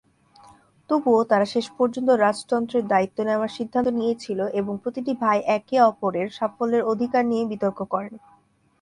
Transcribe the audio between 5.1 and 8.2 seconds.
ভাই একে অপরের সাফল্যের অধিকার নিয়ে বিতর্ক করেন।